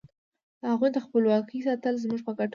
د 0.61 0.63
هغوی 0.73 0.89
د 0.93 0.97
خپلواکۍ 1.05 1.59
ساتل 1.67 1.95
زموږ 2.03 2.21
په 2.25 2.31
ګټه 2.37 2.47
وو. 2.47 2.49